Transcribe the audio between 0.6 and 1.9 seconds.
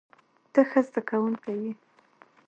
ښه زده کوونکی یې.